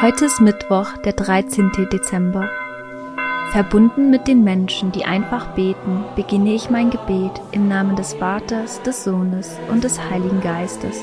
Heute 0.00 0.26
ist 0.26 0.40
Mittwoch, 0.40 0.96
der 0.98 1.12
13. 1.12 1.72
Dezember. 1.90 2.48
Verbunden 3.50 4.10
mit 4.10 4.28
den 4.28 4.44
Menschen, 4.44 4.92
die 4.92 5.04
einfach 5.04 5.48
beten, 5.56 6.04
beginne 6.14 6.54
ich 6.54 6.70
mein 6.70 6.90
Gebet 6.90 7.32
im 7.50 7.66
Namen 7.66 7.96
des 7.96 8.14
Vaters, 8.14 8.80
des 8.82 9.02
Sohnes 9.02 9.58
und 9.68 9.82
des 9.82 9.98
Heiligen 10.00 10.40
Geistes. 10.40 11.02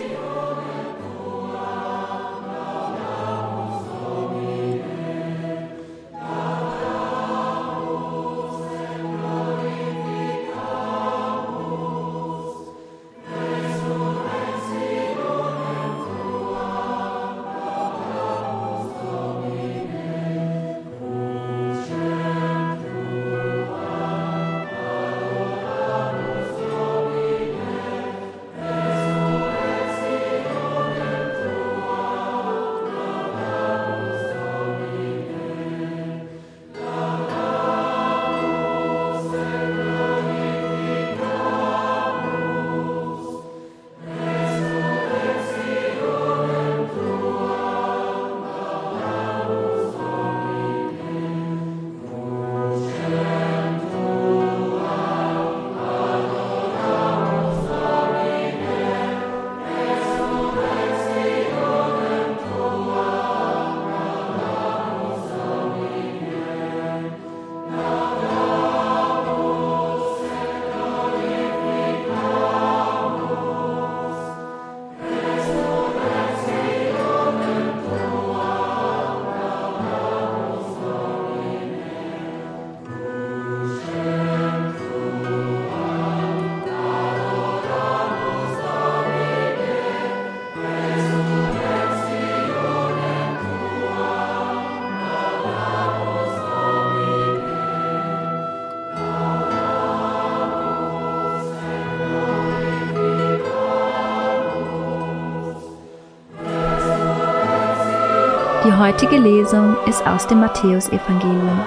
Die 108.66 108.74
heutige 108.74 109.18
Lesung 109.18 109.76
ist 109.86 110.08
aus 110.08 110.26
dem 110.26 110.40
Matthäusevangelium. 110.40 111.62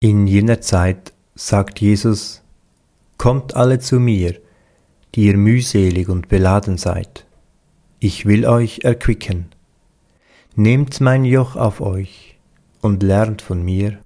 In 0.00 0.26
jener 0.26 0.60
Zeit 0.60 1.12
sagt 1.36 1.80
Jesus, 1.80 2.42
Kommt 3.18 3.54
alle 3.54 3.78
zu 3.78 4.00
mir, 4.00 4.34
die 5.14 5.26
ihr 5.26 5.36
mühselig 5.36 6.08
und 6.08 6.26
beladen 6.26 6.76
seid. 6.76 7.24
Ich 8.00 8.26
will 8.26 8.46
euch 8.46 8.80
erquicken. 8.82 9.46
Nehmt 10.56 11.00
mein 11.00 11.24
Joch 11.24 11.54
auf 11.54 11.80
euch 11.80 12.40
und 12.80 13.04
lernt 13.04 13.42
von 13.42 13.62
mir, 13.62 13.98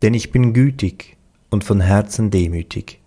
denn 0.00 0.14
ich 0.14 0.32
bin 0.32 0.54
gütig 0.54 1.18
und 1.50 1.62
von 1.62 1.80
Herzen 1.82 2.30
demütig. 2.30 3.02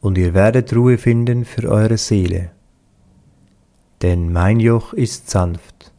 Und 0.00 0.16
ihr 0.16 0.32
werdet 0.32 0.74
Ruhe 0.74 0.96
finden 0.96 1.44
für 1.44 1.68
eure 1.68 1.98
Seele 1.98 2.52
denn 4.02 4.32
mein 4.32 4.60
Joch 4.60 4.92
ist 4.92 5.28
sanft 5.30 5.92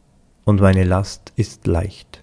und 0.44 0.60
meine 0.60 0.84
Last 0.84 1.32
ist 1.36 1.66
leicht. 1.66 2.22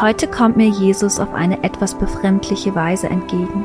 Heute 0.00 0.26
kommt 0.26 0.56
mir 0.56 0.68
Jesus 0.68 1.20
auf 1.20 1.32
eine 1.32 1.62
etwas 1.62 1.94
befremdliche 1.94 2.74
Weise 2.74 3.08
entgegen. 3.08 3.64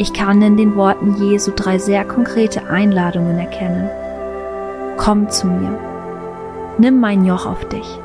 Ich 0.00 0.12
kann 0.12 0.40
in 0.42 0.56
den 0.56 0.76
Worten 0.76 1.16
Jesu 1.16 1.50
drei 1.50 1.78
sehr 1.78 2.04
konkrete 2.04 2.70
Einladungen 2.70 3.36
erkennen. 3.36 3.90
Komm 4.96 5.28
zu 5.28 5.48
mir, 5.48 5.76
nimm 6.78 7.00
mein 7.00 7.24
Joch 7.24 7.46
auf 7.46 7.64
dich 7.64 7.98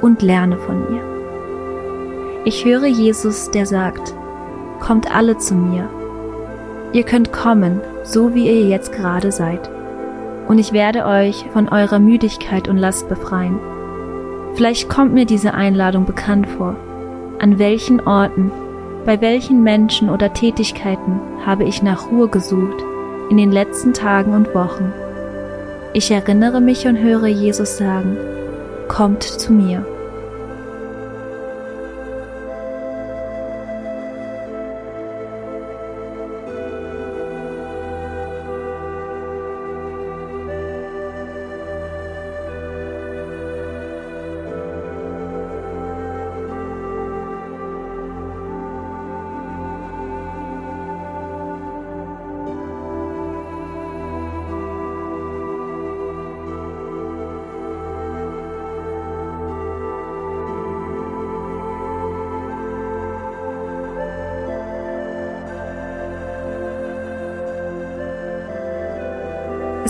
und 0.00 0.22
lerne 0.22 0.56
von 0.56 0.90
mir. 0.90 1.02
Ich 2.46 2.64
höre 2.64 2.86
Jesus, 2.86 3.50
der 3.50 3.66
sagt, 3.66 4.14
kommt 4.80 5.14
alle 5.14 5.36
zu 5.36 5.54
mir. 5.54 5.90
Ihr 6.94 7.02
könnt 7.02 7.30
kommen, 7.30 7.82
so 8.04 8.34
wie 8.34 8.46
ihr 8.46 8.66
jetzt 8.66 8.92
gerade 8.92 9.30
seid, 9.30 9.68
und 10.48 10.58
ich 10.58 10.72
werde 10.72 11.04
euch 11.04 11.44
von 11.52 11.68
eurer 11.68 11.98
Müdigkeit 11.98 12.68
und 12.68 12.78
Last 12.78 13.06
befreien. 13.10 13.58
Vielleicht 14.54 14.88
kommt 14.88 15.12
mir 15.12 15.26
diese 15.26 15.52
Einladung 15.52 16.06
bekannt 16.06 16.48
vor. 16.48 16.74
An 17.38 17.58
welchen 17.58 18.00
Orten 18.00 18.50
bei 19.08 19.22
welchen 19.22 19.62
Menschen 19.62 20.10
oder 20.10 20.34
Tätigkeiten 20.34 21.18
habe 21.46 21.64
ich 21.64 21.82
nach 21.82 22.10
Ruhe 22.10 22.28
gesucht 22.28 22.84
in 23.30 23.38
den 23.38 23.50
letzten 23.50 23.94
Tagen 23.94 24.34
und 24.34 24.54
Wochen? 24.54 24.92
Ich 25.94 26.10
erinnere 26.10 26.60
mich 26.60 26.86
und 26.86 26.98
höre 26.98 27.26
Jesus 27.26 27.78
sagen, 27.78 28.18
Kommt 28.86 29.22
zu 29.22 29.54
mir. 29.54 29.86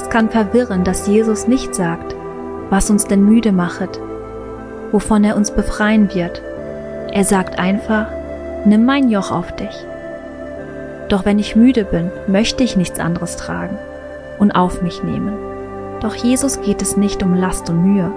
Es 0.08 0.14
kann 0.14 0.30
verwirren, 0.30 0.84
dass 0.84 1.06
Jesus 1.06 1.48
nicht 1.48 1.74
sagt, 1.74 2.16
was 2.70 2.88
uns 2.88 3.04
denn 3.04 3.26
müde 3.26 3.52
machet, 3.52 4.00
wovon 4.90 5.22
er 5.22 5.36
uns 5.36 5.50
befreien 5.50 6.14
wird. 6.14 6.40
Er 7.12 7.24
sagt 7.24 7.58
einfach, 7.58 8.06
nimm 8.64 8.86
mein 8.86 9.10
Joch 9.10 9.30
auf 9.30 9.54
dich. 9.54 9.84
Doch 11.10 11.26
wenn 11.26 11.38
ich 11.38 11.56
müde 11.56 11.84
bin, 11.84 12.10
möchte 12.26 12.64
ich 12.64 12.74
nichts 12.74 12.98
anderes 12.98 13.36
tragen 13.36 13.76
und 14.38 14.52
auf 14.52 14.80
mich 14.80 15.02
nehmen. 15.02 15.36
Doch 16.00 16.14
Jesus 16.14 16.62
geht 16.62 16.80
es 16.80 16.96
nicht 16.96 17.22
um 17.22 17.34
Last 17.34 17.68
und 17.68 17.82
Mühe, 17.82 18.10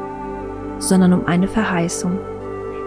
sondern 0.79 1.11
um 1.11 1.25
eine 1.25 1.49
Verheißung. 1.49 2.17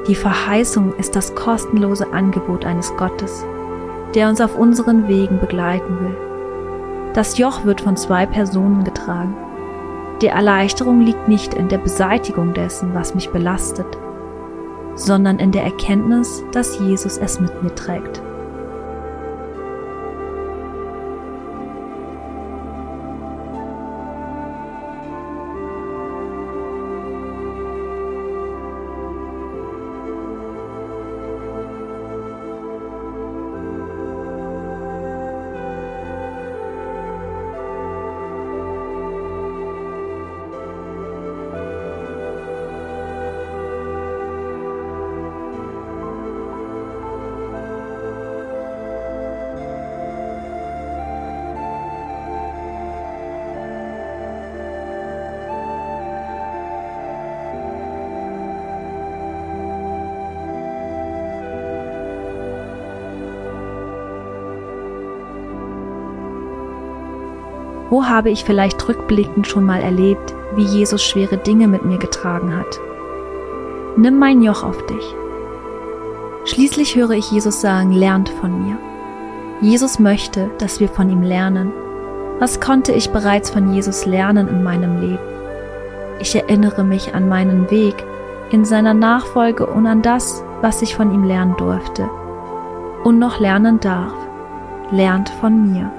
Die 0.08 0.14
Verheißung 0.14 0.94
ist 0.96 1.14
das 1.14 1.34
kostenlose 1.34 2.10
Angebot 2.14 2.64
eines 2.64 2.96
Gottes, 2.96 3.44
der 4.14 4.30
uns 4.30 4.40
auf 4.40 4.56
unseren 4.56 5.08
Wegen 5.08 5.40
begleiten 5.40 6.00
will. 6.00 6.23
Das 7.14 7.38
Joch 7.38 7.64
wird 7.64 7.81
von 7.81 7.96
zwei 7.96 8.26
Personen 8.26 8.82
getragen. 8.82 9.37
Die 10.20 10.26
Erleichterung 10.26 11.00
liegt 11.00 11.28
nicht 11.28 11.55
in 11.55 11.69
der 11.69 11.78
Beseitigung 11.78 12.55
dessen, 12.55 12.93
was 12.93 13.14
mich 13.14 13.31
belastet, 13.31 13.87
sondern 14.96 15.38
in 15.38 15.52
der 15.52 15.62
Erkenntnis, 15.62 16.43
dass 16.50 16.81
Jesus 16.81 17.16
es 17.16 17.38
mit 17.38 17.62
mir 17.62 17.72
trägt. 17.72 18.20
Wo 67.90 68.04
habe 68.04 68.31
ich 68.31 68.44
vielleicht 68.44 68.88
rückblickend 68.88 69.46
schon 69.46 69.64
mal 69.64 69.81
erlebt, 69.81 70.34
wie 70.56 70.64
Jesus 70.64 71.02
schwere 71.02 71.36
Dinge 71.36 71.69
mit 71.69 71.84
mir 71.84 71.98
getragen 71.98 72.56
hat? 72.56 72.81
Nimm 73.96 74.19
mein 74.19 74.42
Joch 74.42 74.64
auf 74.64 74.84
dich. 74.86 75.14
Schließlich 76.46 76.96
höre 76.96 77.12
ich 77.12 77.31
Jesus 77.31 77.60
sagen, 77.60 77.92
lernt 77.92 78.28
von 78.28 78.64
mir. 78.64 78.76
Jesus 79.60 79.98
möchte, 79.98 80.50
dass 80.58 80.81
wir 80.81 80.88
von 80.88 81.08
ihm 81.10 81.22
lernen. 81.22 81.72
Was 82.38 82.60
konnte 82.60 82.92
ich 82.92 83.10
bereits 83.10 83.50
von 83.50 83.72
Jesus 83.72 84.04
lernen 84.04 84.48
in 84.48 84.62
meinem 84.62 85.00
Leben? 85.00 85.19
Ich 86.19 86.34
erinnere 86.34 86.84
mich 86.84 87.14
an 87.14 87.28
meinen 87.28 87.70
Weg 87.70 87.94
in 88.50 88.64
seiner 88.64 88.94
Nachfolge 88.94 89.66
und 89.66 89.86
an 89.86 90.02
das, 90.02 90.44
was 90.60 90.82
ich 90.82 90.96
von 90.96 91.12
ihm 91.12 91.25
lernen 91.25 91.56
durfte 91.56 92.08
und 93.04 93.19
noch 93.19 93.38
lernen 93.38 93.81
darf. 93.81 94.12
Lernt 94.90 95.28
von 95.28 95.72
mir. 95.72 95.90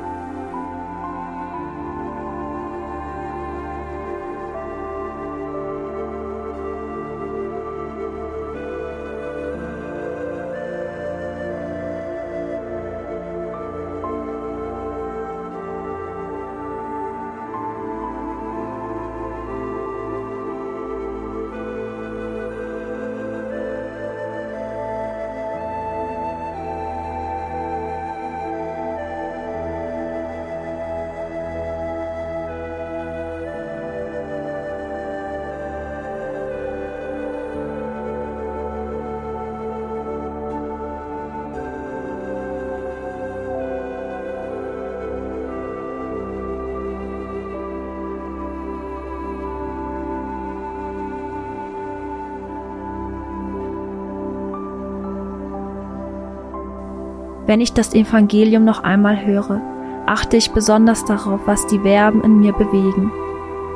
Wenn 57.47 57.61
ich 57.61 57.73
das 57.73 57.93
Evangelium 57.93 58.63
noch 58.63 58.83
einmal 58.83 59.23
höre, 59.23 59.61
achte 60.07 60.35
ich 60.35 60.51
besonders 60.51 61.05
darauf, 61.05 61.41
was 61.45 61.67
die 61.67 61.79
Verben 61.79 62.23
in 62.23 62.39
mir 62.39 62.53
bewegen. 62.53 63.11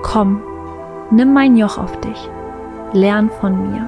Komm, 0.01 0.41
nimm 1.11 1.33
mein 1.33 1.55
Joch 1.55 1.77
auf 1.77 1.99
dich, 2.01 2.29
lern 2.93 3.29
von 3.29 3.71
mir. 3.71 3.87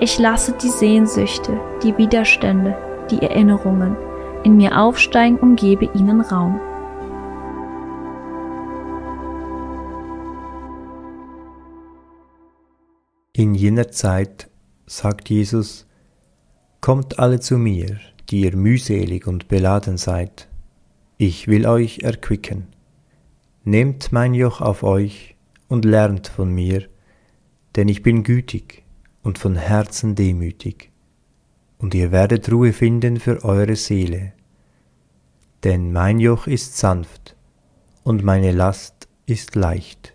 Ich 0.00 0.18
lasse 0.18 0.52
die 0.52 0.68
Sehnsüchte, 0.68 1.58
die 1.82 1.96
Widerstände, 1.96 2.76
die 3.10 3.22
Erinnerungen 3.22 3.96
in 4.44 4.56
mir 4.56 4.78
aufsteigen 4.78 5.38
und 5.38 5.56
gebe 5.56 5.86
ihnen 5.94 6.20
Raum. 6.20 6.60
In 13.32 13.54
jener 13.54 13.90
Zeit 13.90 14.50
sagt 14.86 15.30
Jesus, 15.30 15.86
Kommt 16.80 17.18
alle 17.18 17.40
zu 17.40 17.58
mir, 17.58 17.98
die 18.30 18.42
ihr 18.42 18.56
mühselig 18.56 19.26
und 19.26 19.48
beladen 19.48 19.96
seid, 19.96 20.48
ich 21.18 21.48
will 21.48 21.66
euch 21.66 22.00
erquicken. 22.00 22.68
Nehmt 23.64 24.12
mein 24.12 24.34
Joch 24.34 24.60
auf 24.60 24.82
euch 24.82 25.36
und 25.68 25.84
lernt 25.84 26.28
von 26.28 26.52
mir, 26.52 26.88
denn 27.76 27.88
ich 27.88 28.02
bin 28.02 28.22
gütig 28.22 28.84
und 29.22 29.38
von 29.38 29.56
Herzen 29.56 30.14
demütig, 30.14 30.90
und 31.78 31.94
ihr 31.94 32.10
werdet 32.12 32.50
Ruhe 32.50 32.72
finden 32.72 33.18
für 33.18 33.44
eure 33.44 33.76
Seele. 33.76 34.32
Denn 35.64 35.92
mein 35.92 36.20
Joch 36.20 36.46
ist 36.46 36.78
sanft 36.78 37.36
und 38.02 38.24
meine 38.24 38.52
Last 38.52 39.08
ist 39.26 39.54
leicht. 39.56 40.14